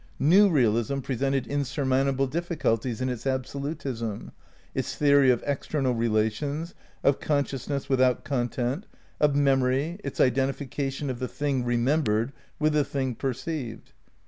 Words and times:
New 0.17 0.49
realism 0.49 0.97
presented 0.97 1.45
insurmountable 1.45 2.25
difficulties 2.25 3.01
in 3.01 3.07
its 3.09 3.27
absolutism; 3.27 4.31
its 4.73 4.95
theory 4.95 5.29
of 5.29 5.43
external 5.45 5.93
relations; 5.93 6.73
of 7.03 7.19
con 7.19 7.43
sciousness 7.43 7.87
without 7.87 8.23
content; 8.23 8.87
of 9.19 9.35
memory, 9.35 9.99
its 10.03 10.19
identifica 10.19 10.91
tion 10.91 11.11
of 11.11 11.19
the 11.19 11.27
thing 11.27 11.63
remembered 11.63 12.33
with 12.57 12.73
the 12.73 12.83
thing 12.83 13.13
perceived. 13.13 13.93